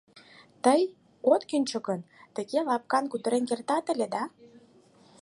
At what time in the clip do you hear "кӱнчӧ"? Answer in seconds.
1.49-1.77